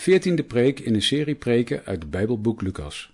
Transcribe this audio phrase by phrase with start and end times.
[0.00, 3.10] veertiende preek in een serie preken uit het Bijbelboek Lucas.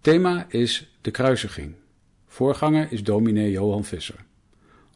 [0.00, 1.74] Thema is de kruisiging.
[2.26, 4.24] Voorganger is dominee Johan Visser.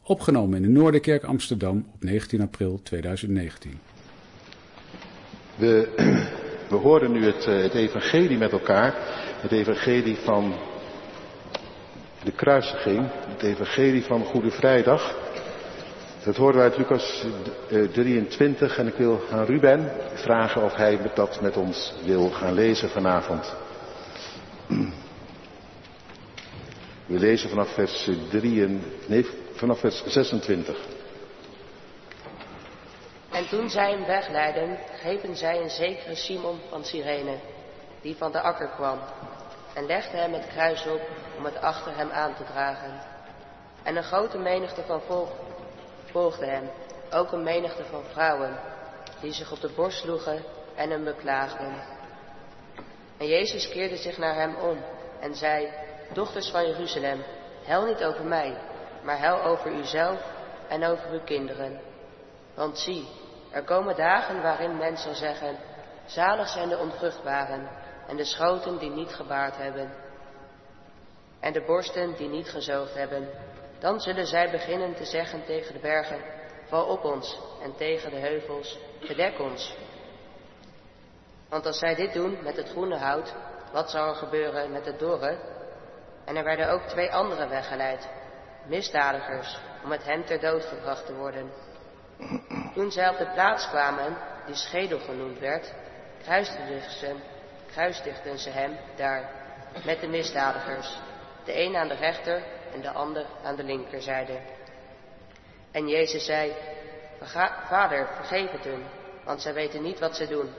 [0.03, 3.79] Opgenomen in de Noorderkerk Amsterdam op 19 april 2019.
[5.55, 5.87] We,
[6.69, 8.93] we horen nu het, eh, het evangelie met elkaar.
[9.41, 10.53] Het evangelie van
[12.23, 13.07] de kruisiging.
[13.11, 15.30] Het evangelie van Goede Vrijdag.
[16.23, 17.25] Dat horen we uit Lucas
[17.91, 22.89] 23 en ik wil aan Ruben vragen of hij dat met ons wil gaan lezen
[22.89, 23.55] vanavond.
[27.05, 30.77] We lezen vanaf vers 3 en, nee, vanaf vers 26.
[33.31, 37.37] En toen zij hem wegleidden, grepen zij een zekere Simon van Cyrene,
[38.01, 38.99] die van de akker kwam,
[39.73, 41.01] en legden hem het kruis op
[41.37, 43.01] om het achter hem aan te dragen.
[43.83, 45.29] En een grote menigte van volk
[46.11, 46.69] volgde hem,
[47.11, 48.59] ook een menigte van vrouwen,
[49.21, 50.43] die zich op de borst sloegen
[50.75, 51.73] en hem beklaagden.
[53.17, 54.77] En Jezus keerde zich naar hem om
[55.19, 55.73] en zei,
[56.13, 57.23] dochters van Jeruzalem,
[57.63, 58.57] hel niet over mij,
[59.03, 60.21] maar hel over uzelf
[60.67, 61.79] en over uw kinderen.
[62.53, 63.07] Want zie,
[63.51, 65.57] er komen dagen waarin men zal zeggen,
[66.05, 67.69] zalig zijn de onvruchtbaren
[68.07, 69.91] en de schoten die niet gebaard hebben
[71.41, 73.29] en de borsten die niet gezoogd hebben.
[73.81, 76.21] Dan zullen zij beginnen te zeggen tegen de bergen,
[76.65, 79.75] val op ons, en tegen de heuvels, bedek ons.
[81.49, 83.33] Want als zij dit doen met het groene hout,
[83.71, 85.37] wat zal er gebeuren met het dorre?
[86.25, 88.09] En er werden ook twee anderen weggeleid,
[88.65, 91.51] misdadigers, om met hen ter dood gebracht te worden.
[92.73, 95.73] Toen zij op de plaats kwamen, die schedel genoemd werd,
[96.23, 97.15] kruisdigden ze,
[97.71, 99.29] kruisdigden ze hem daar
[99.85, 100.97] met de misdadigers,
[101.45, 102.43] de een aan de rechter
[102.73, 104.39] en de ander aan de linkerzijde.
[105.71, 106.53] En Jezus zei,
[107.67, 108.85] Vader, vergeef het hun,
[109.23, 110.49] want zij weten niet wat ze doen.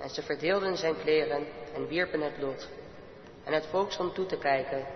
[0.00, 2.68] En ze verdeelden zijn kleren en wierpen het lot.
[3.44, 4.86] En het volk stond toe te kijken.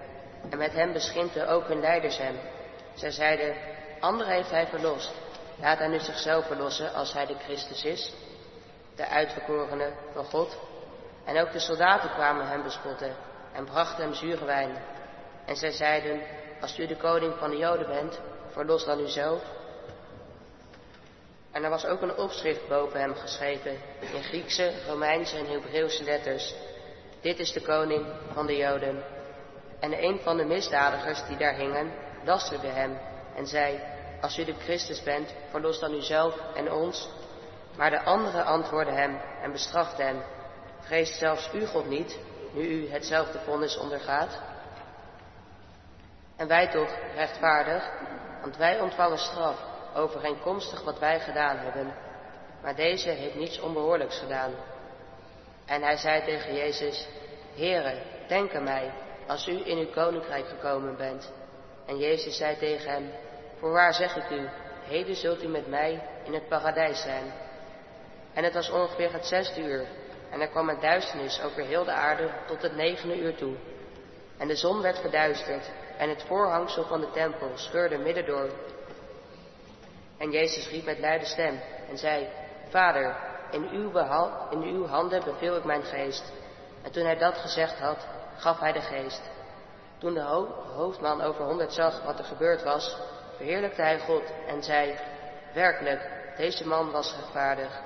[0.51, 2.37] En met hem beschimpten ook hun leiders hem.
[2.95, 3.57] Zij zeiden,
[4.01, 5.15] anderen heeft hij verlost.
[5.61, 8.15] Laat hij nu zichzelf verlossen als hij de Christus is,
[8.97, 10.57] de uitverkorene van God.
[11.25, 13.17] En ook de soldaten kwamen hem bespotten
[13.53, 14.77] en brachten hem zure wijn.
[15.45, 16.21] En zij zeiden,
[16.61, 19.43] als u de koning van de Joden bent, verlos dan uzelf.
[21.51, 26.55] En er was ook een opschrift boven hem geschreven, in Griekse, Romeinse en Hebreeuwse letters.
[27.21, 29.05] Dit is de koning van de Joden.
[29.81, 31.93] En een van de misdadigers die daar hingen,
[32.25, 32.99] lasterde hem
[33.35, 33.81] en zei,
[34.21, 37.09] als u de Christus bent, verlos dan uzelf en ons.
[37.77, 40.23] Maar de andere antwoordde hem en bestrafte hem,
[40.81, 42.19] vreest zelfs u God niet,
[42.53, 44.41] nu u hetzelfde vonnis ondergaat?
[46.39, 47.91] En wij toch rechtvaardig,
[48.41, 49.57] want wij ontvangen straf
[49.95, 51.95] overeenkomstig wat wij gedaan hebben.
[52.63, 54.55] Maar deze heeft niets onbehoorlijks gedaan.
[55.67, 57.09] En hij zei tegen Jezus,
[57.55, 58.93] Heere, denk aan mij,
[59.27, 61.33] als u in uw koninkrijk gekomen bent.
[61.87, 63.11] En Jezus zei tegen hem,
[63.59, 64.49] Voorwaar zeg ik u,
[64.89, 67.33] heden zult u met mij in het paradijs zijn.
[68.35, 69.87] En het was ongeveer het zesde uur,
[70.31, 73.55] en er kwam een duisternis over heel de aarde tot het negende uur toe.
[74.39, 78.51] En de zon werd verduisterd, en het voorhangsel van de tempel scheurde midden door.
[80.19, 82.29] En Jezus riep met luide stem en zei,
[82.69, 83.17] Vader,
[83.51, 83.99] in uw,
[84.51, 86.33] in uw handen beveel ik mijn geest.
[86.83, 88.07] En toen hij dat gezegd had,
[88.37, 89.23] gaf hij de geest.
[89.99, 90.23] Toen de
[90.75, 92.97] hoofdman over honderd zag wat er gebeurd was,
[93.37, 94.99] verheerlijkte hij God en zei,
[95.55, 97.81] werkelijk, deze man was rechtvaardig.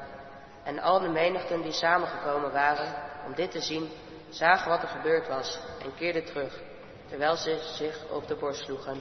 [0.65, 2.95] En al de menigten die samengekomen waren
[3.27, 3.91] om dit te zien,
[4.29, 6.71] zagen wat er gebeurd was en keerden terug
[7.13, 8.97] terwijl ze zich op de borst sloegen.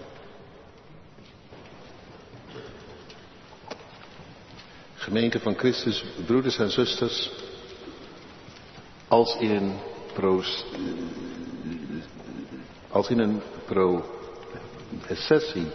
[4.95, 7.31] Gemeente van Christus, broeders en zusters,
[9.07, 9.79] als in een
[10.13, 10.65] proos,
[12.89, 13.41] als in een
[15.07, 15.71] processie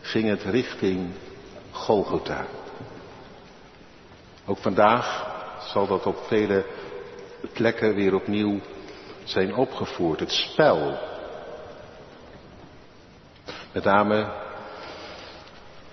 [0.00, 1.10] ging het richting
[1.70, 2.46] Golgotha.
[4.46, 5.26] Ook vandaag
[5.72, 6.64] zal dat op vele
[7.52, 8.60] plekken weer opnieuw
[9.24, 10.20] zijn opgevoerd.
[10.20, 11.16] Het spel
[13.78, 14.32] met name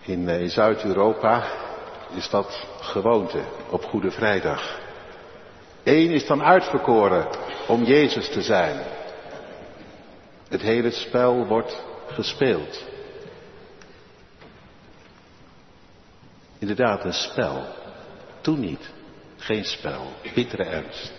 [0.01, 1.43] in, eh, in Zuid-Europa
[2.15, 4.79] is dat gewoonte op Goede Vrijdag.
[5.83, 7.27] Eén is dan uitverkoren
[7.67, 8.79] om Jezus te zijn.
[10.49, 12.83] Het hele spel wordt gespeeld.
[16.59, 17.63] Inderdaad, een spel.
[18.41, 18.89] Toen niet.
[19.37, 20.07] Geen spel.
[20.33, 21.13] Bittere ernst.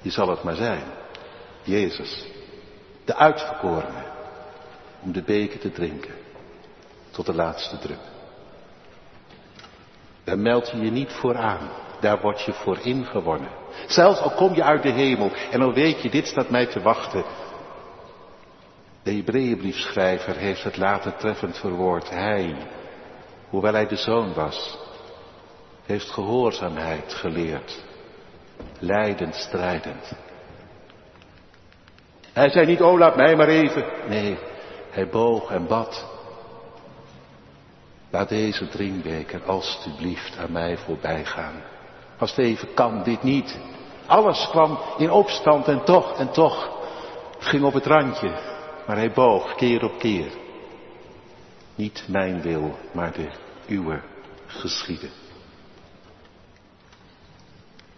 [0.00, 0.84] Je zal het maar zijn.
[1.62, 2.24] Jezus.
[3.04, 4.15] De uitverkorene
[5.02, 6.14] om de beker te drinken
[7.10, 8.00] tot de laatste drup.
[10.24, 11.70] Daar meld je je niet voor aan
[12.00, 13.50] daar word je voor ingewonnen.
[13.86, 16.80] Zelfs al kom je uit de hemel en al weet je, dit staat mij te
[16.80, 17.24] wachten.
[19.02, 22.10] De Hebreeënbriefschrijver heeft het later treffend verwoord.
[22.10, 22.56] Hij,
[23.48, 24.78] hoewel hij de zoon was,
[25.84, 27.84] heeft gehoorzaamheid geleerd.
[28.78, 30.12] Leidend, strijdend.
[32.32, 33.84] Hij zei niet, oh laat mij maar even.
[34.08, 34.38] Nee,
[34.96, 36.06] hij boog en bad.
[38.10, 41.62] Laat deze drinkbeker alstublieft aan mij voorbij gaan.
[42.18, 43.58] Als het even kan, dit niet.
[44.06, 46.70] Alles kwam in opstand en toch, en toch.
[47.34, 48.28] Het ging op het randje,
[48.86, 50.32] maar hij boog keer op keer.
[51.74, 53.30] Niet mijn wil, maar de
[53.66, 54.00] uwe
[54.46, 55.10] geschieden.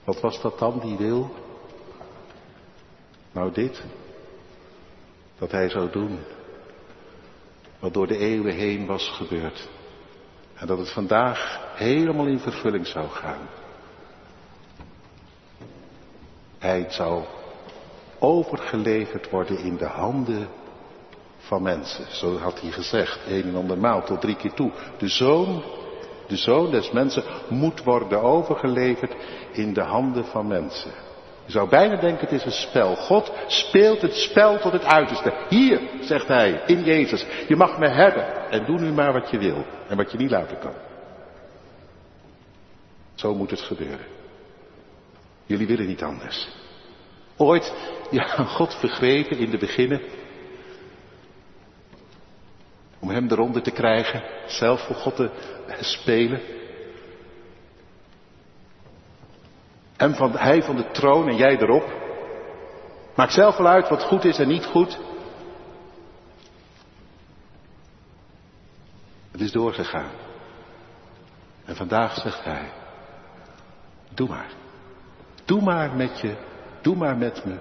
[0.04, 1.34] Wat was dat dan, die wil?
[3.32, 3.84] Nou dit,
[5.38, 6.18] dat hij zou doen
[7.78, 9.68] wat door de eeuwen heen was gebeurd.
[10.54, 13.48] En dat het vandaag helemaal in vervulling zou gaan.
[16.58, 17.24] Hij zou
[18.18, 20.48] overgeleverd worden in de handen
[21.38, 22.16] van mensen.
[22.16, 24.72] Zo had hij gezegd, een en andermaal, tot drie keer toe.
[24.98, 25.62] De zoon,
[26.26, 29.14] de zoon des mensen moet worden overgeleverd
[29.52, 30.92] in de handen van mensen.
[31.48, 32.96] Je zou bijna denken het is een spel.
[32.96, 35.32] God speelt het spel tot het uiterste.
[35.48, 37.26] Hier, zegt hij, in Jezus.
[37.46, 40.30] Je mag me hebben en doe nu maar wat je wil en wat je niet
[40.30, 40.74] laten kan.
[43.14, 44.06] Zo moet het gebeuren.
[45.46, 46.48] Jullie willen niet anders.
[47.36, 47.74] Ooit,
[48.10, 50.00] ja, God vergrepen in de beginnen.
[52.98, 55.30] Om hem eronder te krijgen, zelf voor God te
[55.80, 56.40] spelen.
[59.98, 61.92] En van, hij van de troon en jij erop.
[63.14, 64.98] Maak zelf wel uit wat goed is en niet goed.
[69.30, 70.10] Het is doorgegaan.
[71.64, 72.72] En vandaag zegt hij,
[74.14, 74.50] doe maar.
[75.44, 76.36] Doe maar met je,
[76.80, 77.58] doe maar met me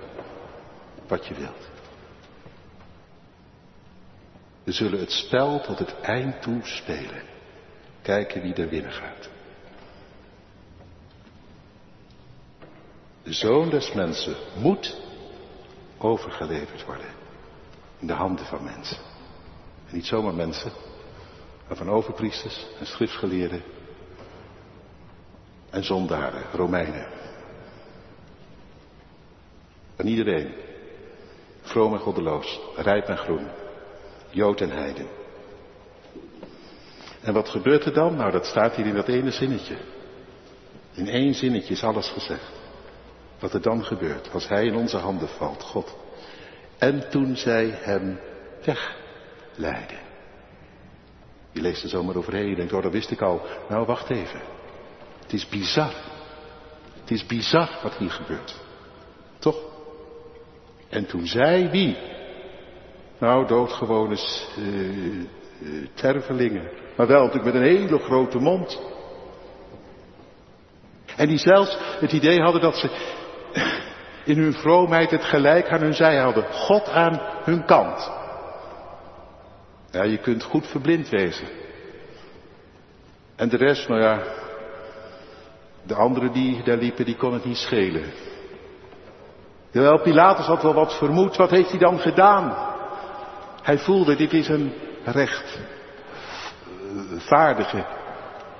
[1.07, 1.69] wat je wilt.
[4.63, 7.21] We zullen het spel tot het eind toe spelen.
[8.01, 9.29] Kijken wie er winnen gaat.
[13.27, 14.97] De zoon des mensen moet
[15.97, 17.09] overgeleverd worden
[17.99, 18.97] in de handen van mensen.
[19.87, 20.71] En niet zomaar mensen,
[21.67, 23.63] maar van overpriesters en schriftgeleerden
[25.69, 27.07] en zondaren, Romeinen.
[29.95, 30.53] Van iedereen,
[31.61, 33.47] vroom en goddeloos, rijp en groen,
[34.29, 35.07] Jood en heiden.
[37.21, 38.15] En wat gebeurt er dan?
[38.15, 39.77] Nou, dat staat hier in dat ene zinnetje.
[40.93, 42.65] In één zinnetje is alles gezegd.
[43.39, 45.95] Wat er dan gebeurt als hij in onze handen valt, God.
[46.77, 48.19] En toen zij hem
[48.65, 49.99] wegleiden.
[51.51, 52.49] Je leest er zomaar overheen.
[52.49, 53.41] Je denkt, oh dat wist ik al.
[53.69, 54.41] Nou, wacht even.
[55.21, 55.93] Het is bizar.
[56.99, 58.55] Het is bizar wat hier gebeurt.
[59.39, 59.57] Toch?
[60.89, 61.97] En toen zij wie?
[63.19, 64.17] Nou, doodgewone
[64.57, 65.25] uh,
[65.93, 66.69] tervelingen.
[66.95, 68.81] Maar wel natuurlijk met een hele grote mond.
[71.15, 73.15] En die zelfs het idee hadden dat ze
[74.27, 76.45] in hun vroomheid het gelijk aan hun zij hadden.
[76.51, 78.11] God aan hun kant.
[79.91, 81.47] Ja, je kunt goed verblind wezen.
[83.35, 84.21] En de rest, nou ja,
[85.83, 88.03] de anderen die daar liepen, die kon het niet schelen.
[89.71, 92.75] Terwijl Pilatus had wel wat vermoed, wat heeft hij dan gedaan?
[93.61, 97.85] Hij voelde, dit is een rechtvaardige.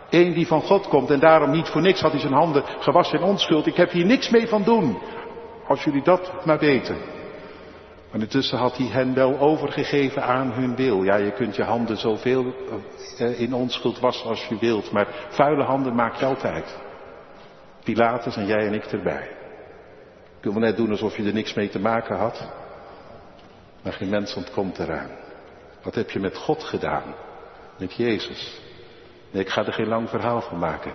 [0.10, 3.20] Eén die van God komt en daarom niet voor niks had hij zijn handen gewassen
[3.20, 3.66] in onschuld.
[3.66, 4.98] Ik heb hier niks mee van doen.
[5.68, 6.98] Als jullie dat maar weten.
[8.12, 11.04] Maar intussen had hij hen wel overgegeven aan hun wil.
[11.04, 12.54] Ja, je kunt je handen zoveel
[13.18, 16.78] eh, in onschuld wassen als je wilt, maar vuile handen maak je altijd.
[17.84, 19.30] Pilatus en jij en ik erbij.
[20.38, 22.48] Ik wil net doen alsof je er niks mee te maken had.
[23.84, 25.10] Maar geen mens ontkomt eraan.
[25.84, 27.16] Wat heb je met God gedaan?
[27.78, 28.62] Met Jezus?
[29.32, 30.94] Nee, ik ga er geen lang verhaal van maken.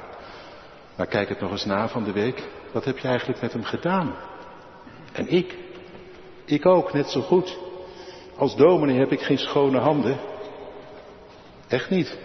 [0.96, 2.42] Maar kijk het nog eens na van de week.
[2.72, 4.14] Wat heb je eigenlijk met hem gedaan?
[5.12, 5.56] En ik?
[6.44, 7.58] Ik ook, net zo goed.
[8.36, 10.18] Als dominee heb ik geen schone handen.
[11.68, 12.18] Echt niet.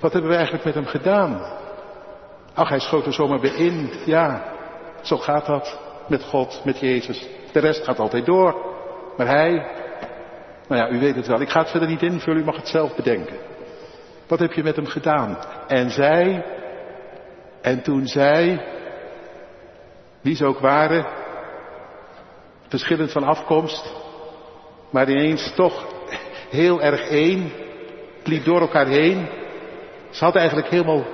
[0.00, 1.42] Wat hebben we eigenlijk met hem gedaan?
[2.54, 3.90] Ach, hij schoot er zomaar weer in.
[4.04, 4.52] Ja,
[5.02, 5.78] zo gaat dat.
[6.08, 7.28] Met God, met Jezus.
[7.52, 8.74] De rest gaat altijd door.
[9.16, 9.50] Maar hij,
[10.68, 11.40] nou ja, u weet het wel.
[11.40, 13.36] Ik ga het verder niet invullen, u mag het zelf bedenken.
[14.26, 15.38] Wat heb je met hem gedaan?
[15.66, 16.44] En zij,
[17.60, 18.64] en toen zij,
[20.20, 21.06] wie ze ook waren,
[22.68, 23.94] verschillend van afkomst,
[24.90, 25.86] maar ineens toch
[26.50, 27.52] heel erg één,
[28.18, 29.28] het liep door elkaar heen.
[30.10, 31.04] Ze hadden eigenlijk helemaal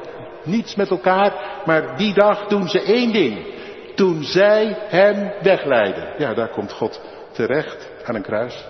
[0.44, 3.46] niets met elkaar, maar die dag doen ze één ding.
[3.94, 6.14] Toen zij hem wegleiden.
[6.18, 7.00] Ja, daar komt God
[7.32, 8.64] terecht aan een kruis.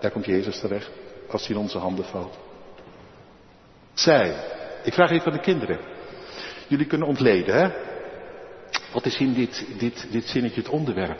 [0.00, 0.90] Daar komt Jezus terecht
[1.30, 2.38] als hij in onze handen valt.
[3.92, 4.34] Zij.
[4.82, 5.78] Ik vraag even aan de kinderen.
[6.66, 7.68] Jullie kunnen ontleden, hè?
[8.92, 11.18] Wat is in dit, dit, dit zinnetje het onderwerp?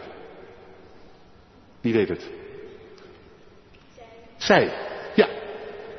[1.85, 2.29] Wie weet het?
[4.37, 4.73] Zij.
[5.15, 5.27] Ja.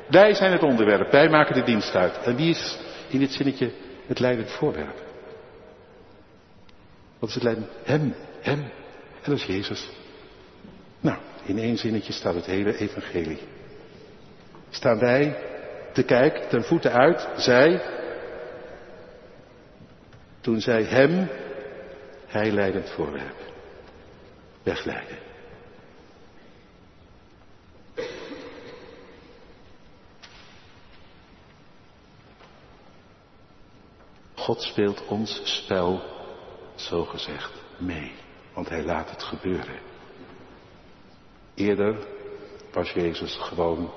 [0.07, 1.11] Wij zijn het onderwerp.
[1.11, 2.17] Wij maken de dienst uit.
[2.23, 2.79] En wie is
[3.09, 3.71] in dit zinnetje
[4.07, 5.03] het leidend voorwerp?
[7.19, 7.67] Wat is het leidend?
[7.83, 8.15] Hem.
[8.41, 8.59] Hem.
[9.23, 9.89] En dat is Jezus.
[10.99, 13.39] Nou, in één zinnetje staat het hele evangelie.
[14.69, 15.35] Staan wij
[15.93, 17.81] te kijken, ten voeten uit, zij,
[20.41, 21.29] toen zij hem,
[22.25, 23.37] hij leidend voorwerp,
[24.63, 25.26] wegleiden.
[34.47, 36.01] God speelt ons spel,
[36.75, 38.11] zo gezegd, mee,
[38.53, 39.79] want hij laat het gebeuren.
[41.55, 41.97] Eerder
[42.73, 43.91] was Jezus gewoon,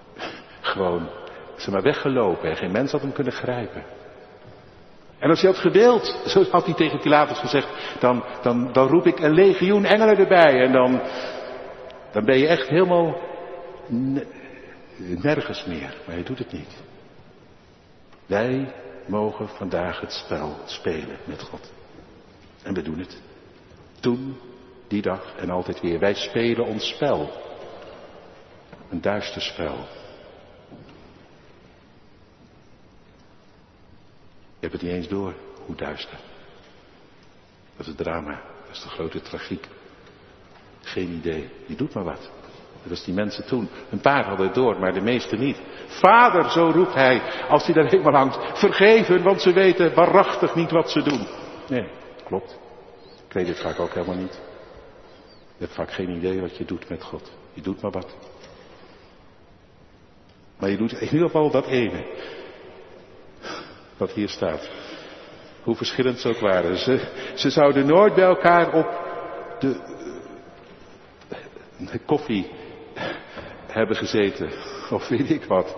[0.72, 1.08] gewoon,
[1.56, 3.84] ze maar weggelopen en geen mens had hem kunnen grijpen.
[5.18, 7.68] En als hij had gewild, zo had hij tegen Pilatus gezegd,
[8.00, 11.02] dan, dan, dan roep ik een legioen engelen erbij en dan,
[12.12, 13.20] dan ben je echt helemaal
[14.96, 15.94] nergens meer.
[16.06, 16.82] Maar hij doet het niet.
[18.26, 18.72] Wij
[19.06, 21.72] mogen vandaag het spel spelen met God.
[22.62, 23.20] En we doen het.
[24.00, 24.38] Toen,
[24.88, 25.98] die dag en altijd weer.
[25.98, 27.30] Wij spelen ons spel.
[28.90, 29.76] Een duister spel.
[34.58, 35.34] Je hebt het niet eens door
[35.66, 36.18] hoe duister.
[37.76, 38.42] Dat is het drama.
[38.66, 39.68] Dat is de grote tragiek.
[40.80, 41.50] Geen idee.
[41.66, 42.30] Je doet maar wat.
[42.84, 43.68] Was die mensen toen.
[43.90, 45.60] Een paar hadden het door, maar de meesten niet.
[45.86, 48.58] Vader, zo roept hij, als hij daar helemaal hangt.
[48.58, 51.26] Vergeven, want ze weten waarachtig niet wat ze doen.
[51.68, 51.88] Nee,
[52.24, 52.58] klopt.
[53.26, 54.40] Ik weet het vaak ook helemaal niet.
[55.56, 57.32] Je hebt vaak geen idee wat je doet met God.
[57.52, 58.16] Je doet maar wat.
[60.58, 62.04] Maar je doet in ieder geval dat ene.
[63.96, 64.70] Wat hier staat.
[65.62, 66.76] Hoe verschillend ze ook waren.
[66.76, 68.86] Ze, ze zouden nooit bij elkaar op
[69.58, 69.76] de,
[71.78, 72.50] de koffie
[73.74, 74.50] hebben gezeten.
[74.90, 75.76] Of weet ik wat.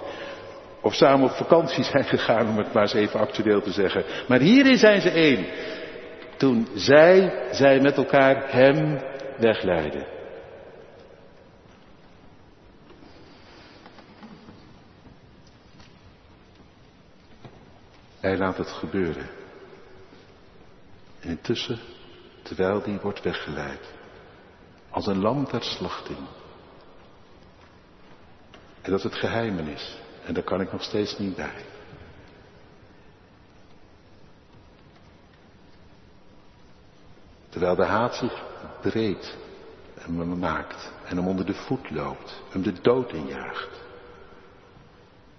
[0.81, 4.05] Of samen op vakantie zijn gegaan, om het maar eens even actueel te zeggen.
[4.29, 5.47] Maar hierin zijn ze één.
[6.37, 9.00] Toen zij, zij met elkaar hem
[9.38, 10.07] wegleiden.
[18.21, 19.29] Hij laat het gebeuren.
[21.21, 21.79] En intussen,
[22.43, 23.93] terwijl die wordt weggeleid,
[24.91, 26.19] als een lam ter slachting.
[28.87, 29.99] En dat het geheimen is.
[30.25, 31.64] En daar kan ik nog steeds niet bij.
[37.49, 38.43] Terwijl de haat zich
[38.81, 39.37] breed
[39.95, 43.81] en maakt en hem onder de voet loopt, hem de dood injaagt,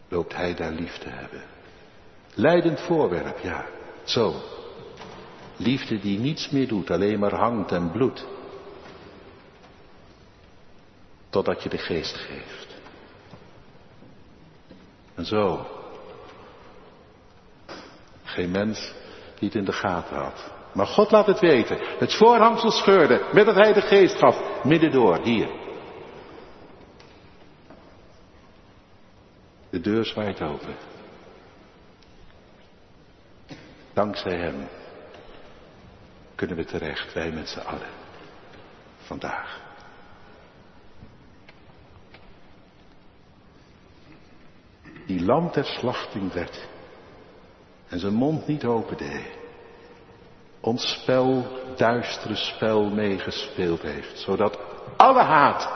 [0.08, 1.44] loopt hij daar lief te hebben.
[2.34, 3.66] Leidend voorwerp, ja,
[4.04, 4.36] zo.
[5.58, 8.26] Liefde die niets meer doet, alleen maar hangt en bloedt.
[11.30, 12.67] Totdat je de geest geeft.
[15.18, 15.66] En zo.
[18.24, 18.94] Geen mens
[19.40, 20.52] die het in de gaten had.
[20.74, 21.80] Maar God laat het weten.
[22.00, 24.64] Het voorhangsel scheurde met dat hij de geest gaf.
[24.64, 25.50] Midden door, hier.
[29.70, 30.76] De deur zwaait open.
[33.94, 34.68] Dankzij hem
[36.36, 37.90] kunnen we terecht, wij met z'n allen.
[38.98, 39.67] Vandaag.
[45.08, 46.68] Die lam ter slachting werd.
[47.88, 49.22] En zijn mond niet opende.
[50.60, 51.46] Ons spel,
[51.76, 54.20] duistere spel meegespeeld heeft.
[54.20, 54.60] Zodat
[54.98, 55.70] alle haat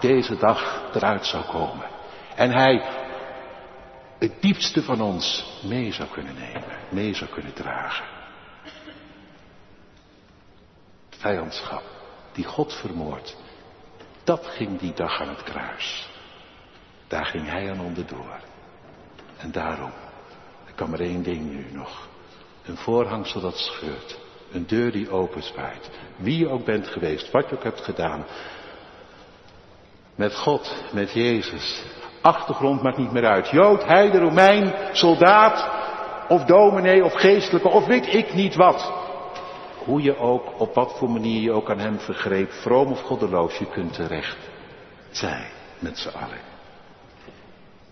[0.00, 1.86] deze dag eruit zou komen.
[2.36, 3.02] En hij
[4.18, 8.04] het diepste van ons mee zou kunnen nemen, mee zou kunnen dragen.
[11.08, 11.82] Vijandschap,
[12.32, 13.36] die God vermoordt,
[14.24, 16.08] dat ging die dag aan het kruis.
[17.08, 18.40] Daar ging hij aan onderdoor.
[19.44, 19.92] En daarom,
[20.66, 22.08] er kan maar één ding nu nog.
[22.66, 24.18] Een voorhangsel dat scheurt.
[24.52, 25.90] Een deur die openzwaait.
[26.16, 28.24] Wie je ook bent geweest, wat je ook hebt gedaan.
[30.14, 31.82] Met God, met Jezus,
[32.20, 33.48] Achtergrond maakt niet meer uit.
[33.48, 35.70] Jood, heide, Romein, soldaat
[36.28, 38.92] of dominee of geestelijke of weet ik niet wat.
[39.84, 43.58] Hoe je ook, op wat voor manier je ook aan hem vergreep, vroom of goddeloos,
[43.58, 44.38] je kunt terecht.
[45.10, 45.46] Zij,
[45.78, 46.52] met z'n allen.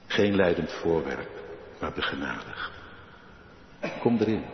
[0.07, 1.42] Geen leidend voorwerp,
[1.83, 2.71] maar begenadigd.
[4.01, 4.45] kom erin.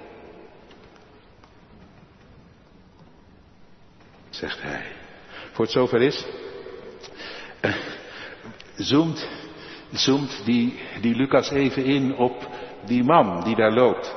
[4.30, 4.84] Zegt hij.
[5.52, 6.26] Voor het zover is,
[7.62, 7.74] uh,
[8.76, 9.28] zoomt,
[9.92, 12.48] zoomt die, die Lucas even in op
[12.86, 14.16] die man die daar loopt.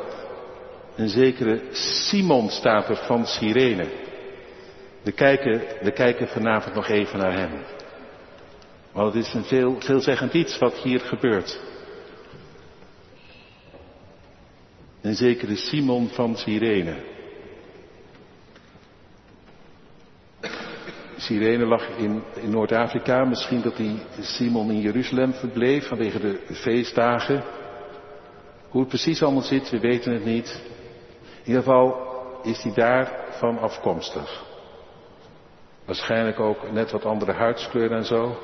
[0.95, 3.87] Een zekere Simon staat er van Cyrene.
[5.01, 7.51] We kijken, we kijken vanavond nog even naar hem.
[8.91, 11.70] Want het is een veel, veelzeggend iets wat hier gebeurt.
[15.01, 16.95] Een zekere Simon van Cyrene.
[21.17, 23.25] Cyrene lag in, in Noord-Afrika.
[23.25, 27.43] Misschien dat die Simon in Jeruzalem verbleef vanwege de feestdagen.
[28.69, 30.61] Hoe het precies allemaal zit, we weten het niet.
[31.41, 32.09] In ieder geval
[32.43, 34.43] is hij daarvan afkomstig.
[35.85, 38.37] Waarschijnlijk ook net wat andere huidskleur en zo.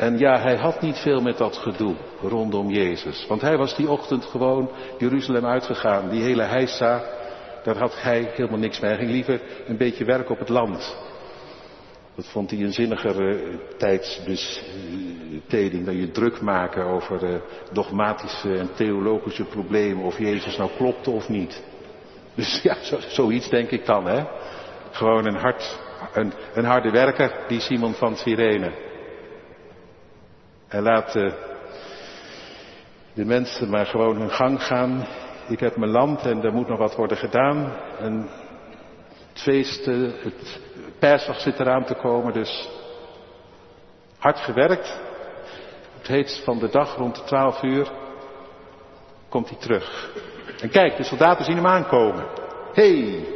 [0.00, 3.26] En ja, hij had niet veel met dat gedoe rondom Jezus.
[3.28, 6.08] Want hij was die ochtend gewoon Jeruzalem uitgegaan.
[6.08, 7.02] Die hele heisa,
[7.62, 8.90] daar had hij helemaal niks mee.
[8.90, 10.96] Hij ging liever een beetje werken op het land.
[12.14, 17.34] Dat vond hij een zinniger uh, tijdsbesteding dan je druk maken over uh,
[17.72, 20.04] dogmatische en theologische problemen.
[20.04, 21.62] Of Jezus nou klopte of niet.
[22.34, 24.24] Dus ja, zo, zoiets denk ik dan, hè.
[24.90, 25.78] Gewoon een, hard,
[26.12, 28.88] een, een harde werker, die Simon van Cyrene.
[30.70, 31.12] Hij laat
[33.12, 35.06] de mensen maar gewoon hun gang gaan.
[35.48, 37.72] Ik heb mijn land en er moet nog wat worden gedaan.
[37.98, 38.28] En
[39.28, 40.60] het feest, uh, het
[40.98, 42.68] persdag zit eraan te komen, dus
[44.18, 45.00] hard gewerkt.
[45.98, 47.90] Het heetst van de dag rond de twaalf uur
[49.28, 50.12] komt hij terug.
[50.60, 52.26] En kijk, de soldaten zien hem aankomen.
[52.72, 53.26] Hey,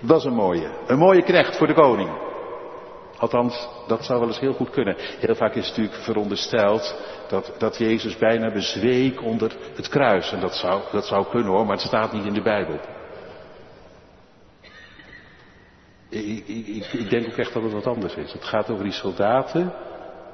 [0.00, 0.70] dat is een mooie.
[0.86, 2.27] Een mooie knecht voor de koning.
[3.18, 4.96] Althans, dat zou wel eens heel goed kunnen.
[4.98, 6.94] Heel vaak is natuurlijk verondersteld
[7.28, 10.32] dat, dat Jezus bijna bezweek onder het kruis.
[10.32, 12.80] En dat zou, dat zou kunnen hoor, maar het staat niet in de Bijbel.
[16.08, 18.32] Ik, ik, ik, ik denk ook echt dat het wat anders is.
[18.32, 19.72] Het gaat over die soldaten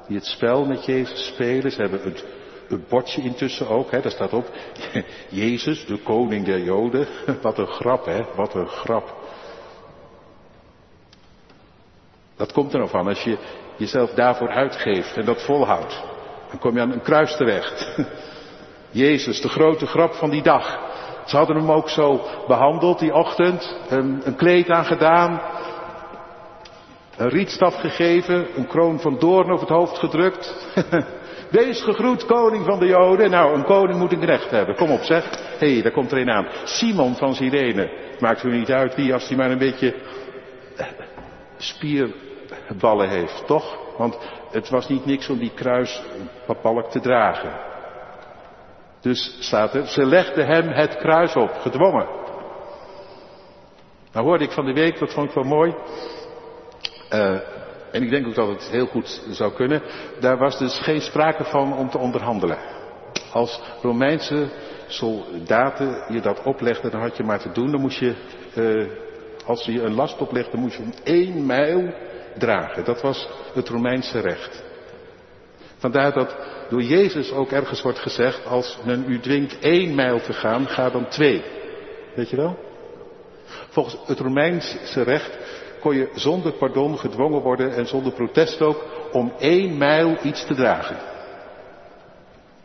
[0.07, 1.71] die het spel met Jezus spelen.
[1.71, 2.25] Ze hebben het,
[2.69, 4.51] het bordje intussen ook, hè, daar staat op.
[5.29, 7.07] Jezus, de koning der Joden.
[7.43, 8.25] Wat een grap, hè?
[8.35, 9.23] Wat een grap.
[12.37, 13.39] Dat komt er nog van als je
[13.77, 16.03] jezelf daarvoor uitgeeft en dat volhoudt.
[16.51, 17.97] Dan kom je aan een kruis terecht.
[18.91, 20.79] Jezus, de grote grap van die dag.
[21.27, 23.77] Ze hadden hem ook zo behandeld die ochtend.
[23.89, 25.41] Een, een kleed aangedaan.
[27.17, 28.47] Een rietstaf gegeven.
[28.57, 30.75] Een kroon van doorn over het hoofd gedrukt.
[31.51, 33.31] Wees gegroet, koning van de Joden.
[33.31, 34.77] Nou, een koning moet een knecht hebben.
[34.77, 35.31] Kom op, zeg.
[35.59, 36.47] Hé, hey, daar komt er een aan.
[36.65, 37.91] Simon van Cyrene.
[38.19, 39.95] Maakt u niet uit wie, als hij maar een beetje
[41.65, 43.79] spierballen heeft, toch?
[43.97, 44.19] Want
[44.51, 47.53] het was niet niks om die kruisbalk te dragen.
[49.01, 52.07] Dus staat er, ze legden hem het kruis op, gedwongen.
[54.13, 55.75] Nou hoorde ik van de week, dat vond ik wel mooi.
[57.11, 57.41] Uh,
[57.93, 59.83] en ik denk ook dat het heel goed zou kunnen.
[60.21, 62.59] Daar was dus geen sprake van om te onderhandelen.
[63.33, 64.49] Als Romeinse
[64.87, 67.71] soldaten je dat oplegden, dan had je maar te doen.
[67.71, 68.15] Dan moest je
[68.57, 69.04] uh,
[69.45, 71.95] als je een last oplegde, moest je hem één mijl
[72.39, 72.85] dragen.
[72.85, 74.63] Dat was het Romeinse recht.
[75.77, 76.37] Vandaar dat
[76.69, 80.91] door Jezus ook ergens wordt gezegd, als men u dwingt één mijl te gaan, ga
[80.91, 81.45] dan twee.
[82.15, 82.59] Weet je wel?
[83.69, 85.39] Volgens het Romeinse recht
[85.81, 90.55] kon je zonder pardon gedwongen worden en zonder protest ook om één mijl iets te
[90.55, 90.97] dragen.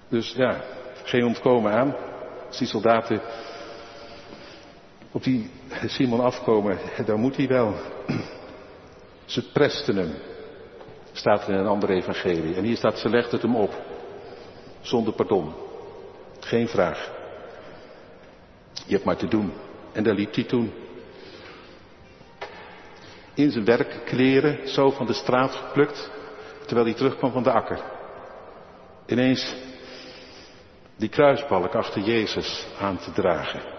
[0.10, 0.56] Dus ja,
[1.04, 1.96] geen ontkomen aan.
[2.48, 3.22] Als die soldaten
[5.12, 5.50] op die
[5.86, 7.76] Simon afkomen, dan moet hij wel.
[9.26, 10.14] Ze presten hem,
[11.12, 12.56] staat in een andere evangelie.
[12.56, 13.82] En hier staat, ze legt het hem op,
[14.82, 15.54] zonder pardon.
[16.40, 17.12] Geen vraag.
[18.86, 19.54] Je hebt maar te doen.
[19.92, 20.74] En daar liep hij toen.
[23.34, 26.12] In zijn werkkleren, zo van de straat geplukt,
[26.66, 27.82] terwijl hij terugkwam van de akker.
[29.06, 29.56] Ineens
[30.96, 33.79] die kruisbalk achter Jezus aan te dragen.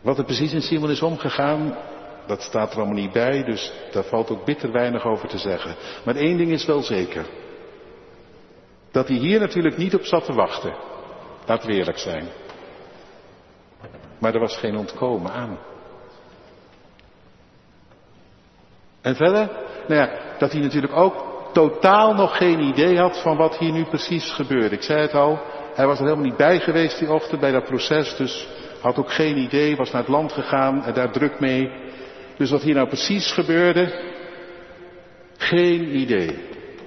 [0.00, 1.76] Wat er precies in Simon is omgegaan,
[2.26, 5.76] dat staat er allemaal niet bij, dus daar valt ook bitter weinig over te zeggen.
[6.04, 7.26] Maar één ding is wel zeker.
[8.90, 10.74] Dat hij hier natuurlijk niet op zat te wachten.
[11.46, 12.28] Laat we eerlijk zijn.
[14.18, 15.58] Maar er was geen ontkomen aan.
[19.00, 19.50] En verder,
[19.88, 23.84] nou ja, dat hij natuurlijk ook totaal nog geen idee had van wat hier nu
[23.84, 24.74] precies gebeurde.
[24.74, 25.38] Ik zei het al,
[25.74, 28.48] hij was er helemaal niet bij geweest die ochtend bij dat proces, dus
[28.80, 31.70] had ook geen idee, was naar het land gegaan en daar druk mee.
[32.36, 34.14] Dus wat hier nou precies gebeurde,
[35.36, 36.38] geen idee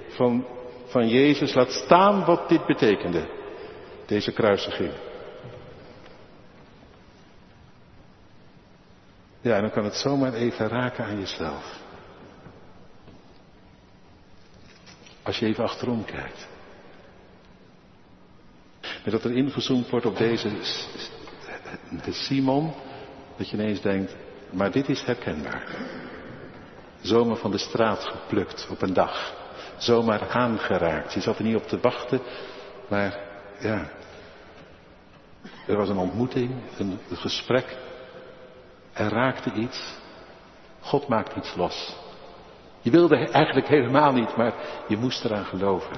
[0.08, 0.46] van,
[0.86, 1.54] van Jezus.
[1.54, 3.28] Laat staan wat dit betekende,
[4.06, 4.92] deze kruisiging.
[9.40, 11.80] Ja, en dan kan het zomaar even raken aan jezelf.
[15.22, 16.48] Als je even achterom kijkt.
[19.04, 20.50] Met dat er ingezoomd wordt op deze
[22.10, 22.72] Simon,
[23.36, 24.16] dat je ineens denkt,
[24.50, 25.64] maar dit is herkenbaar.
[27.00, 29.34] Zomaar van de straat geplukt op een dag.
[29.76, 31.12] Zomaar aangeraakt.
[31.12, 32.20] Je zat er niet op te wachten,
[32.88, 33.18] maar
[33.60, 33.90] ja.
[35.66, 37.76] Er was een ontmoeting, een, een gesprek.
[38.92, 39.94] Er raakte iets.
[40.80, 41.96] God maakt iets los.
[42.80, 44.54] Je wilde eigenlijk helemaal niet, maar
[44.88, 45.96] je moest eraan geloven.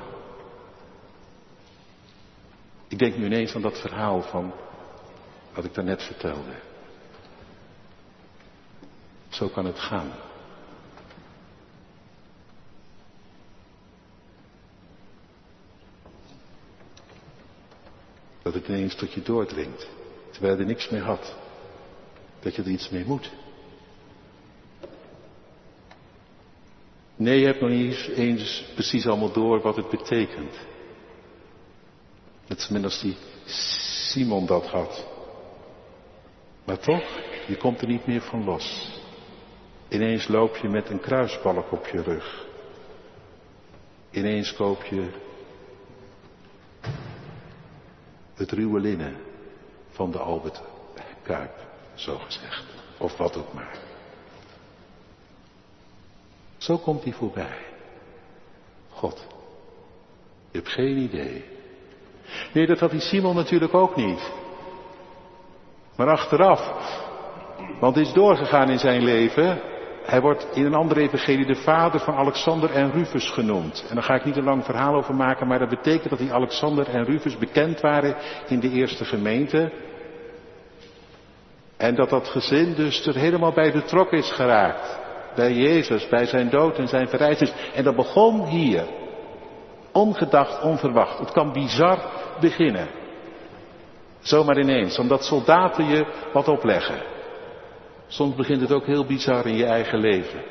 [2.88, 4.52] Ik denk nu ineens aan dat verhaal van
[5.54, 6.52] wat ik daarnet vertelde.
[9.28, 10.12] Zo kan het gaan.
[18.42, 19.88] Dat het ineens tot je doordringt,
[20.30, 21.34] terwijl je er niks meer had.
[22.40, 23.30] Dat je er iets mee moet.
[27.16, 30.56] Nee, je hebt nog niet eens precies allemaal door wat het betekent.
[32.46, 35.13] Net als die Simon dat had.
[36.64, 37.04] Maar toch,
[37.46, 38.98] je komt er niet meer van los.
[39.88, 42.46] Ineens loop je met een kruisbalk op je rug.
[44.10, 45.10] Ineens koop je
[48.34, 49.16] het ruwe linnen
[49.90, 50.62] van de Albert
[51.22, 52.64] Kuip, zo gezegd.
[52.98, 53.78] Of wat ook maar.
[56.56, 57.58] Zo komt hij voorbij.
[58.90, 59.26] God.
[60.50, 61.44] Je hebt geen idee.
[62.52, 64.32] Nee, dat had die Simon natuurlijk ook niet.
[65.96, 66.72] Maar achteraf,
[67.80, 69.60] want het is doorgegaan in zijn leven.
[70.04, 73.86] Hij wordt in een andere evangelie de vader van Alexander en Rufus genoemd.
[73.88, 76.32] En daar ga ik niet een lang verhaal over maken, maar dat betekent dat die
[76.32, 78.16] Alexander en Rufus bekend waren
[78.48, 79.72] in de eerste gemeente.
[81.76, 84.98] En dat dat gezin dus er helemaal bij betrokken is geraakt.
[85.34, 87.54] Bij Jezus, bij zijn dood en zijn verrijzenis.
[87.74, 88.84] En dat begon hier.
[89.92, 91.18] Ongedacht, onverwacht.
[91.18, 91.98] Het kan bizar
[92.40, 93.03] beginnen.
[94.24, 97.02] Zomaar ineens, omdat soldaten je wat opleggen.
[98.06, 100.42] Soms begint het ook heel bizar in je eigen leven.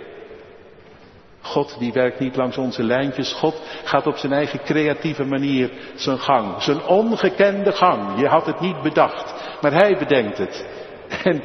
[1.41, 3.33] God die werkt niet langs onze lijntjes.
[3.33, 6.61] God gaat op zijn eigen creatieve manier zijn gang.
[6.61, 8.19] Zijn ongekende gang.
[8.19, 9.33] Je had het niet bedacht.
[9.61, 10.65] Maar hij bedenkt het.
[11.23, 11.41] En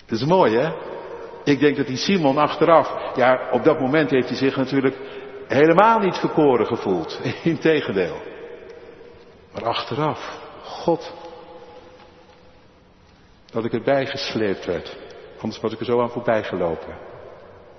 [0.00, 0.72] het is mooi hè.
[1.44, 4.96] Ik denk dat die Simon achteraf, ja op dat moment heeft hij zich natuurlijk
[5.48, 7.20] helemaal niet verkoren gevoeld.
[7.42, 8.31] Integendeel.
[9.52, 11.12] Maar achteraf, God,
[13.50, 14.96] dat ik erbij gesleept werd.
[15.40, 16.96] Anders was ik er zo aan voorbij gelopen.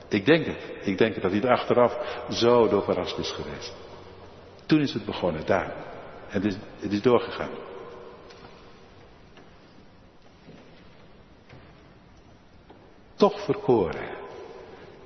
[0.07, 0.71] Ik denk het.
[0.81, 3.73] Ik denk dat hij er achteraf zo door verrast is geweest.
[4.65, 5.75] Toen is het begonnen, daar.
[6.29, 7.49] En het is, het is doorgegaan.
[13.15, 14.09] Toch verkoren.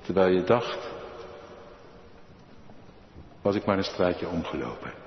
[0.02, 0.90] Terwijl je dacht,
[3.42, 5.07] was ik maar een straatje omgelopen.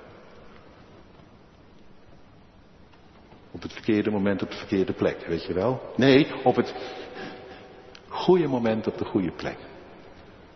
[3.51, 5.93] Op het verkeerde moment op de verkeerde plek, weet je wel?
[5.95, 6.73] Nee, op het
[8.07, 9.57] goede moment op de goede plek.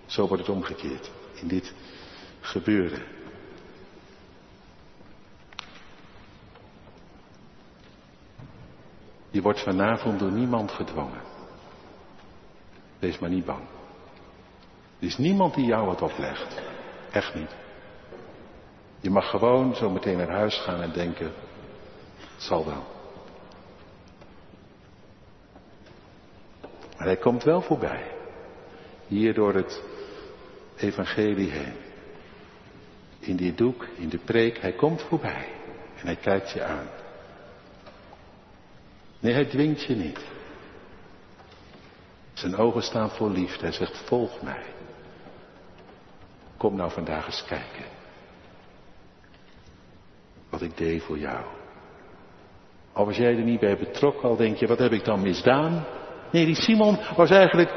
[0.05, 1.73] Zo wordt het omgekeerd in dit
[2.39, 3.03] gebeuren.
[9.29, 11.21] Je wordt vanavond door niemand gedwongen.
[12.99, 13.63] Wees maar niet bang.
[14.99, 16.61] Er is niemand die jou wat oplegt.
[17.11, 17.55] Echt niet.
[18.99, 21.33] Je mag gewoon zo meteen naar huis gaan en denken,
[22.35, 22.83] het zal wel.
[26.97, 28.11] Maar hij komt wel voorbij.
[29.07, 29.83] Hier door het
[30.75, 31.75] evangelie heen.
[33.19, 35.47] In die doek, in de preek, hij komt voorbij.
[35.95, 36.87] En hij kijkt je aan.
[39.19, 40.19] Nee, hij dwingt je niet.
[42.33, 43.61] Zijn ogen staan vol liefde.
[43.61, 44.63] Hij zegt, volg mij.
[46.57, 47.85] Kom nou vandaag eens kijken.
[50.49, 51.45] Wat ik deed voor jou.
[52.95, 55.85] Al was jij er niet bij betrokken, al denk je, wat heb ik dan misdaan?
[56.31, 57.71] Nee, die Simon was eigenlijk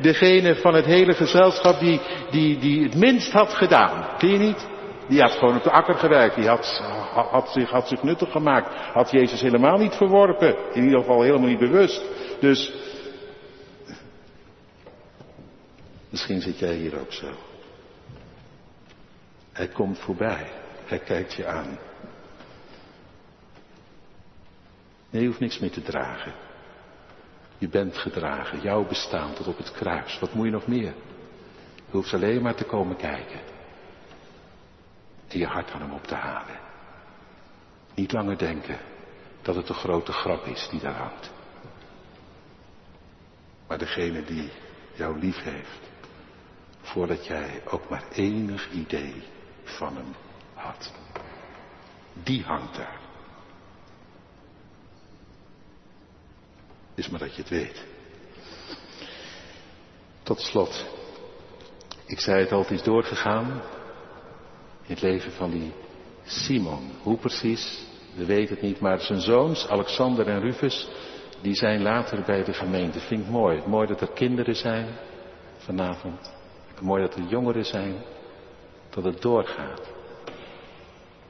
[0.00, 4.18] degene van het hele gezelschap die, die, die het minst had gedaan.
[4.18, 4.66] Ken je niet?
[5.08, 6.34] Die had gewoon op de akker gewerkt.
[6.34, 6.82] Die had,
[7.30, 8.74] had, zich, had zich nuttig gemaakt.
[8.74, 10.56] Had Jezus helemaal niet verworpen.
[10.72, 12.02] In ieder geval helemaal niet bewust.
[12.40, 12.72] Dus
[16.10, 17.28] misschien zit jij hier ook zo.
[19.52, 20.46] Hij komt voorbij.
[20.84, 21.78] Hij kijkt je aan.
[25.14, 26.32] Nee, je hoeft niks meer te dragen.
[27.58, 30.18] Je bent gedragen, jouw bestaan tot op het kruis.
[30.18, 30.94] Wat moet je nog meer?
[31.74, 33.40] Je hoeft alleen maar te komen kijken.
[35.28, 36.58] En je hart aan hem op te halen.
[37.94, 38.78] Niet langer denken
[39.42, 41.30] dat het een grote grap is die daar hangt.
[43.66, 44.50] maar degene die
[44.94, 45.90] jou lief heeft,
[46.80, 49.22] voordat jij ook maar enig idee
[49.64, 50.14] van hem
[50.54, 50.92] had.
[52.12, 53.03] Die hangt daar.
[56.94, 57.84] Is maar dat je het weet.
[60.22, 60.84] Tot slot.
[62.06, 63.62] Ik zei het altijd is doorgegaan.
[64.86, 65.72] In het leven van die
[66.24, 66.90] Simon.
[67.02, 67.86] Hoe precies?
[68.16, 68.80] We weten het niet.
[68.80, 70.88] Maar zijn zoons, Alexander en Rufus,
[71.40, 73.00] die zijn later bij de gemeente.
[73.00, 73.62] Vind ik mooi.
[73.66, 74.88] Mooi dat er kinderen zijn
[75.56, 76.32] vanavond.
[76.80, 77.94] Mooi dat er jongeren zijn.
[78.90, 79.82] Dat het doorgaat.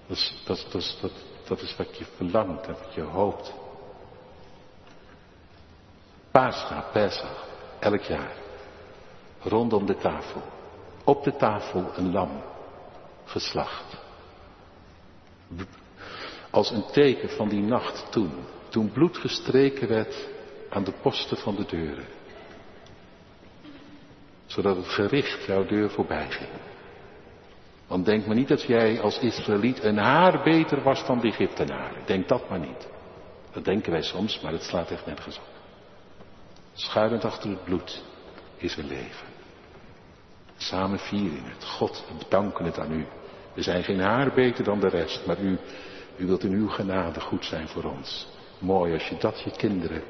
[0.06, 1.12] Dat dat, dat, dat,
[1.44, 3.54] dat is wat je verlangt en wat je hoopt.
[6.34, 7.46] Pascha, Pesach,
[7.78, 8.32] elk jaar.
[9.42, 10.42] Rondom de tafel.
[11.04, 12.42] Op de tafel een lam.
[13.24, 13.96] Geslacht.
[16.50, 18.32] Als een teken van die nacht toen.
[18.68, 20.28] Toen bloed gestreken werd
[20.70, 22.06] aan de posten van de deuren.
[24.46, 26.50] Zodat het gericht jouw deur voorbij ging.
[27.86, 32.06] Want denk maar niet dat jij als Israëliet een haar beter was dan de Egyptenaren.
[32.06, 32.88] Denk dat maar niet.
[33.52, 35.53] Dat denken wij soms, maar het slaat echt nergens op.
[36.74, 38.02] Schuilend achter het bloed
[38.56, 39.26] is een leven.
[40.56, 41.64] Samen vieren het.
[41.64, 43.06] God, we bedanken het aan u.
[43.54, 45.58] We zijn geen haar beter dan de rest, maar u,
[46.16, 48.26] u wilt in uw genade goed zijn voor ons.
[48.58, 50.02] Mooi als je dat je kinderen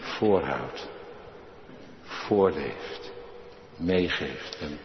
[0.00, 0.88] voorhoudt,
[2.02, 3.12] voorleeft,
[3.76, 4.58] meegeeft.
[4.60, 4.78] En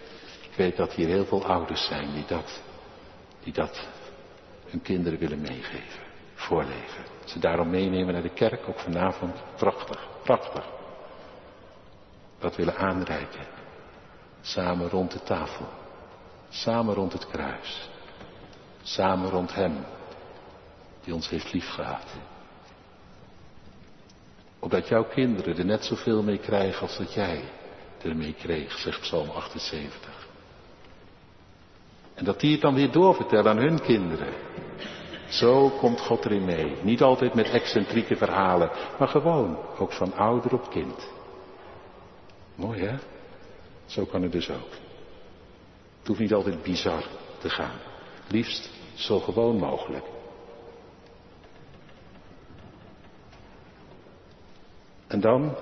[0.50, 2.62] ik weet dat hier heel veel ouders zijn die dat,
[3.44, 3.88] die dat
[4.66, 7.04] hun kinderen willen meegeven, voorleven.
[7.26, 9.36] Ze daarom meenemen naar de kerk, ook vanavond.
[9.56, 10.80] Prachtig, prachtig.
[12.42, 13.46] Dat willen aanreiken.
[14.42, 15.66] Samen rond de tafel.
[16.50, 17.90] Samen rond het kruis.
[18.82, 19.86] Samen rond Hem
[21.04, 22.06] die ons heeft liefgehad.
[24.60, 27.44] Opdat jouw kinderen er net zoveel mee krijgen als dat jij
[28.02, 30.28] ermee kreeg, zegt Psalm 78.
[32.14, 34.34] En dat die het dan weer doorvertellen aan hun kinderen.
[35.30, 36.76] Zo komt God erin mee.
[36.82, 41.10] Niet altijd met excentrieke verhalen, maar gewoon, ook van ouder op kind.
[42.56, 42.98] Mooi hè?
[43.86, 44.72] Zo kan het dus ook.
[46.00, 47.04] Het hoeft niet altijd bizar
[47.40, 47.80] te gaan.
[48.28, 50.06] Liefst zo gewoon mogelijk.
[55.08, 55.56] En dan,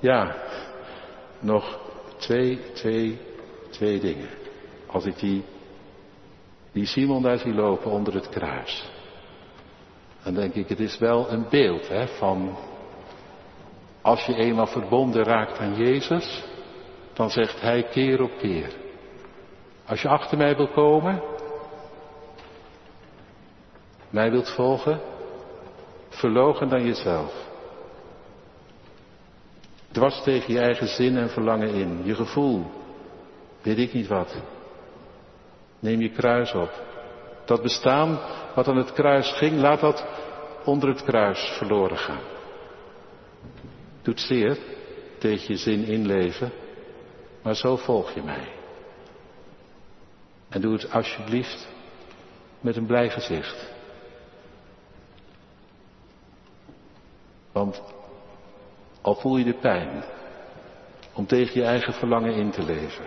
[0.00, 0.36] ja,
[1.40, 1.78] nog
[2.16, 3.18] twee, twee,
[3.70, 4.28] twee dingen.
[4.86, 5.44] Als ik die,
[6.72, 8.90] die Simon daar zie lopen onder het kruis.
[10.22, 12.56] Dan denk ik, het is wel een beeld hè, van
[14.08, 16.44] als je eenmaal verbonden raakt aan Jezus,
[17.12, 18.72] dan zegt Hij keer op keer.
[19.86, 21.22] Als je achter mij wil komen,
[24.10, 25.00] mij wilt volgen,
[26.08, 27.32] verlogen dan jezelf.
[29.92, 32.64] Dwars tegen je eigen zin en verlangen in, je gevoel,
[33.62, 34.36] weet ik niet wat.
[35.78, 36.70] Neem je kruis op.
[37.44, 38.18] Dat bestaan
[38.54, 40.06] wat aan het kruis ging, laat dat
[40.64, 42.37] onder het kruis verloren gaan.
[44.08, 44.58] Doet zeer
[45.18, 46.52] tegen je zin inleven,
[47.42, 48.48] maar zo volg je mij.
[50.48, 51.68] En doe het alsjeblieft
[52.60, 53.70] met een blij gezicht.
[57.52, 57.82] Want
[59.00, 60.04] al voel je de pijn
[61.14, 63.06] om tegen je eigen verlangen in te leven.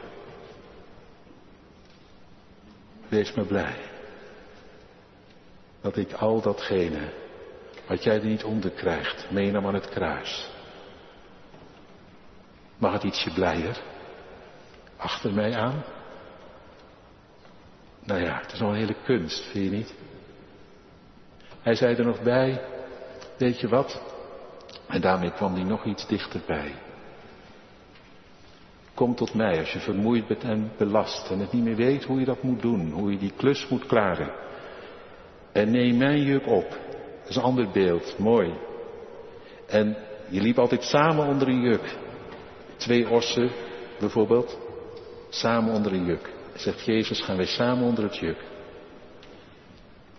[3.07, 3.75] Wees maar blij
[5.81, 7.13] dat ik al datgene
[7.87, 10.59] wat jij er niet onder krijgt, meenam aan het kruis.
[12.81, 13.81] Mag het ietsje blijer?
[14.97, 15.83] Achter mij aan?
[18.03, 19.93] Nou ja, het is wel een hele kunst, vind je niet?
[21.61, 22.61] Hij zei er nog bij,
[23.37, 24.01] weet je wat?
[24.87, 26.75] En daarmee kwam hij nog iets dichterbij.
[28.93, 32.19] Kom tot mij als je vermoeid bent en belast en het niet meer weet hoe
[32.19, 34.31] je dat moet doen, hoe je die klus moet klaren.
[35.51, 36.69] En neem mijn juk op.
[37.19, 38.53] Dat is een ander beeld, mooi.
[39.67, 39.97] En
[40.29, 41.97] je liep altijd samen onder een juk.
[42.81, 43.51] Twee ossen
[43.99, 44.57] bijvoorbeeld,
[45.29, 46.29] samen onder een juk.
[46.55, 48.37] Zegt Jezus, gaan wij samen onder het juk.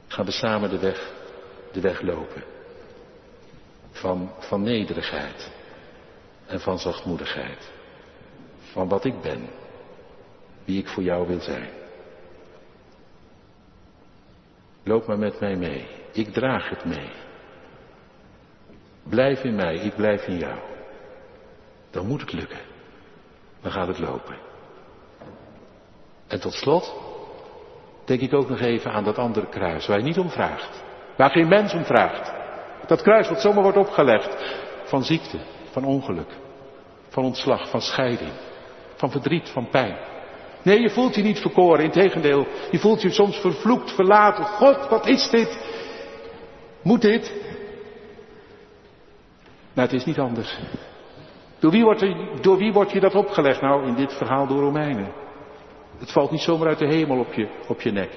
[0.06, 1.12] Gaan we samen de weg,
[1.72, 2.42] de weg lopen
[3.90, 5.50] van, van nederigheid
[6.46, 7.70] en van zachtmoedigheid.
[8.72, 9.48] Van wat ik ben,
[10.64, 11.68] wie ik voor jou wil zijn.
[14.84, 15.86] Loop maar met mij mee.
[16.12, 17.10] Ik draag het mee.
[19.02, 20.71] Blijf in mij, ik blijf in jou.
[21.92, 22.60] Dan moet het lukken.
[23.60, 24.36] Dan gaat het lopen.
[26.26, 26.94] En tot slot
[28.04, 30.82] denk ik ook nog even aan dat andere kruis waar je niet om vraagt.
[31.16, 32.32] Waar geen mens om vraagt.
[32.86, 34.36] Dat kruis wat zomaar wordt opgelegd
[34.84, 35.38] van ziekte,
[35.70, 36.30] van ongeluk,
[37.08, 38.32] van ontslag, van scheiding,
[38.94, 39.96] van verdriet, van pijn.
[40.62, 42.46] Nee, je voelt je niet verkoren, integendeel.
[42.70, 44.44] Je voelt je soms vervloekt, verlaten.
[44.44, 45.58] God, wat is dit?
[46.82, 47.32] Moet dit?
[49.72, 50.58] Nou, het is niet anders.
[51.62, 53.60] Door wie, wordt je dat opgelegd?
[53.60, 55.12] Nou, in dit verhaal door Romeinen.
[55.98, 58.10] Het valt niet zomaar uit de hemel op je, op je nek.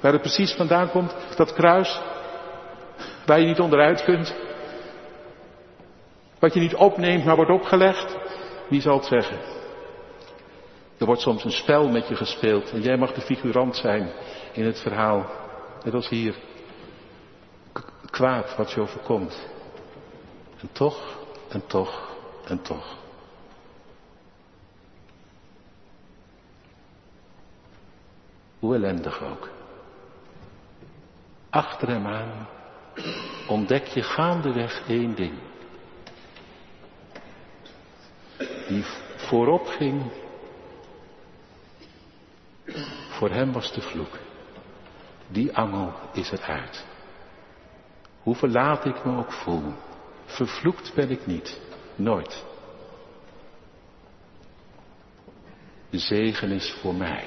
[0.00, 2.00] Waar het precies vandaan komt, dat kruis,
[3.26, 4.36] waar je niet onderuit kunt.
[6.38, 8.16] Wat je niet opneemt, maar wordt opgelegd.
[8.68, 9.38] Wie zal het zeggen?
[10.98, 14.12] Er wordt soms een spel met je gespeeld en jij mag de figurant zijn
[14.52, 15.26] in het verhaal.
[15.84, 16.34] Net als hier.
[18.10, 19.48] kwaad wat je overkomt.
[20.60, 21.18] En toch,
[21.48, 22.17] en toch,
[22.50, 22.96] en toch.
[28.58, 29.48] Hoe ellendig ook.
[31.50, 32.48] Achter hem aan
[33.48, 35.38] ontdek je gaandeweg één ding.
[38.68, 38.84] Die
[39.16, 40.12] voorop ging,
[43.08, 44.18] voor hem was de vloek.
[45.28, 46.86] Die angel is eruit.
[48.22, 49.72] Hoe verlaat ik me ook voel,
[50.24, 51.60] vervloekt ben ik niet,
[51.98, 52.44] nooit.
[55.90, 57.24] De zegen is voor mij.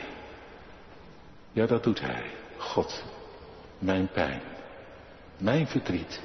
[1.51, 2.31] Ja, dat doet hij.
[2.57, 3.03] God,
[3.79, 4.41] mijn pijn,
[5.37, 6.21] mijn verdriet.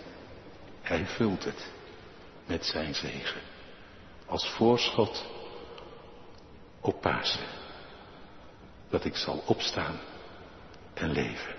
[0.83, 1.71] Hij vult het
[2.47, 3.41] met zijn zegen.
[4.27, 5.27] Als voorschot
[6.81, 7.47] op Pasen.
[8.89, 9.99] Dat ik zal opstaan
[10.95, 11.55] en leven.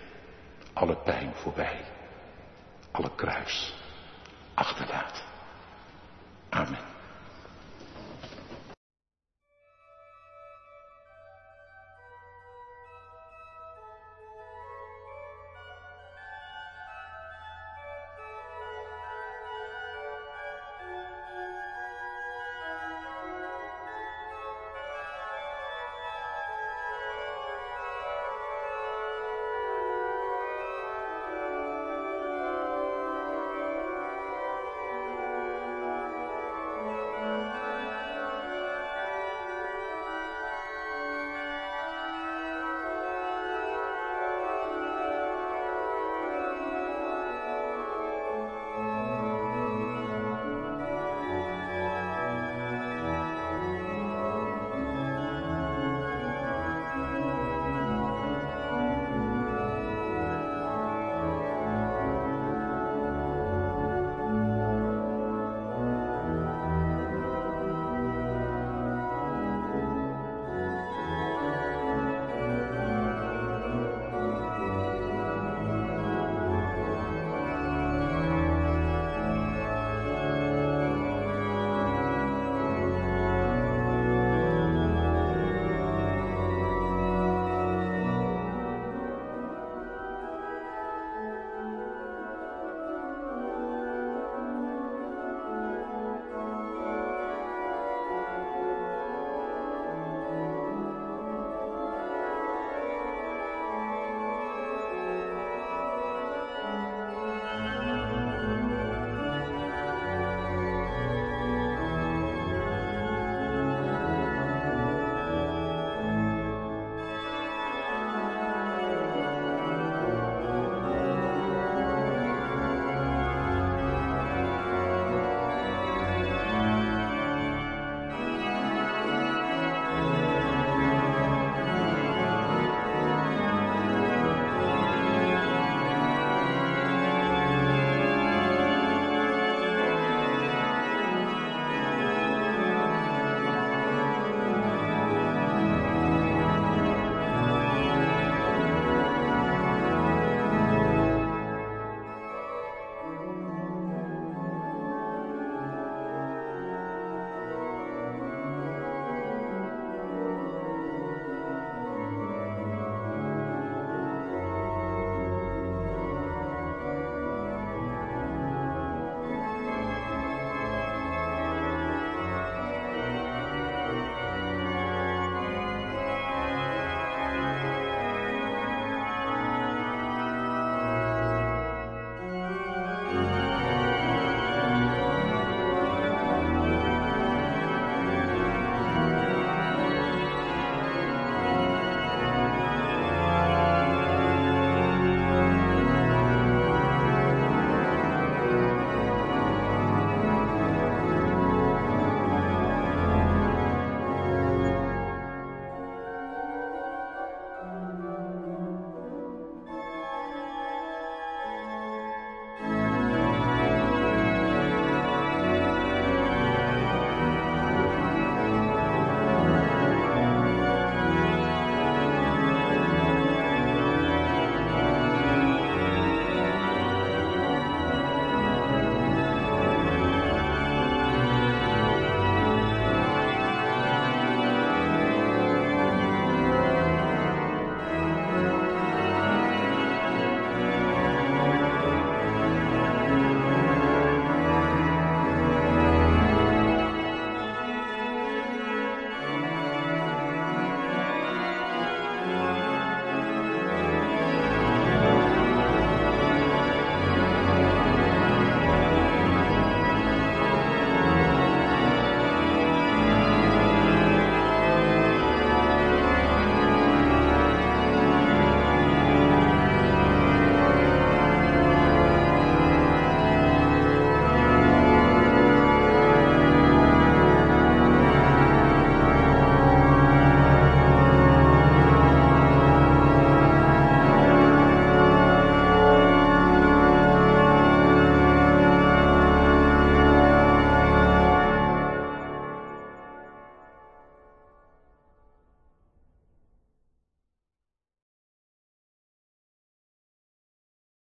[0.73, 1.85] Alle pijn voorbij.
[2.91, 3.73] Alle kruis
[4.53, 5.26] achterlaten.
[6.53, 6.96] Amen.